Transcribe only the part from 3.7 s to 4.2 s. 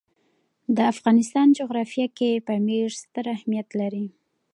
لري.